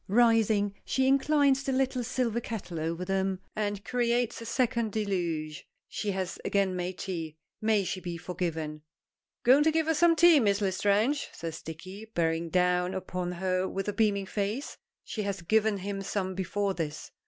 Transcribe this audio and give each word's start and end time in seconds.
Rising, 0.07 0.73
she 0.83 1.07
inclines 1.07 1.61
the 1.61 1.71
little 1.71 2.03
silver 2.03 2.41
kettle 2.41 2.79
over 2.79 3.05
them, 3.05 3.39
and 3.55 3.85
creates 3.85 4.41
a 4.41 4.47
second 4.47 4.91
deluge. 4.93 5.67
She 5.87 6.09
has 6.09 6.39
again 6.43 6.75
made 6.75 6.97
tea. 6.97 7.37
May 7.61 7.83
she 7.83 7.99
be 7.99 8.17
forgiven! 8.17 8.81
"Going 9.43 9.61
to 9.61 9.71
give 9.71 9.87
us 9.87 9.99
some 9.99 10.15
tea, 10.15 10.39
Miss 10.39 10.59
L'Estrange?" 10.59 11.29
says 11.33 11.61
Dicky, 11.61 12.05
bearing 12.15 12.49
down 12.49 12.95
upon 12.95 13.33
her 13.33 13.69
with 13.69 13.87
a 13.87 13.93
beaming 13.93 14.25
face. 14.25 14.75
She 15.03 15.21
has 15.21 15.43
given 15.43 15.77
him 15.77 16.01
some 16.01 16.33
before 16.33 16.73
this. 16.73 17.11